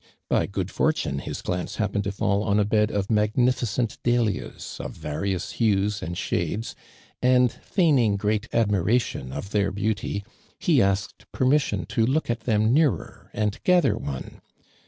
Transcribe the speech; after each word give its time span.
By 0.29 0.47
good 0.47 0.71
fortune 0.71 1.19
his 1.19 1.43
glance 1.43 1.75
hap 1.75 1.91
pened 1.91 2.01
to 2.05 2.11
fall 2.11 2.41
on 2.41 2.59
a 2.59 2.65
bed 2.65 2.89
of 2.89 3.11
magnificent 3.11 3.99
dah 4.01 4.21
lias 4.23 4.77
of 4.79 4.93
various 4.93 5.51
hues 5.51 6.01
and 6.01 6.17
shades, 6.17 6.75
and 7.21 7.51
feign 7.51 7.99
ing 7.99 8.15
great 8.17 8.47
admiration 8.51 9.31
of 9.31 9.51
their 9.51 9.71
beauty, 9.71 10.25
he 10.57 10.81
ask 10.81 11.11
ed 11.19 11.27
])ermission 11.37 11.87
to 11.89 12.03
look 12.07 12.31
at 12.31 12.39
them 12.49 12.73
nearer 12.73 13.29
and 13.31 13.61
gather 13.63 13.95
one. 13.95 14.41